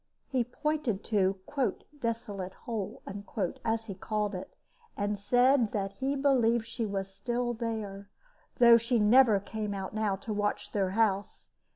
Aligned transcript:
He 0.27 0.43
pointed 0.43 1.03
to 1.03 1.37
"Desolate 1.99 2.53
Hole," 2.65 3.03
as 3.63 3.85
he 3.85 3.93
called 3.93 4.33
it, 4.33 4.51
and 4.97 5.19
said 5.19 5.73
that 5.73 5.91
he 5.91 6.15
believed 6.15 6.65
she 6.65 6.87
was 6.87 7.07
there 7.19 8.07
still, 8.07 8.07
though 8.57 8.77
she 8.77 8.97
never 8.97 9.39
came 9.39 9.75
out 9.75 9.93
now 9.93 10.15
to 10.15 10.33
watch 10.33 10.71
their 10.71 10.89
house. 10.97 11.51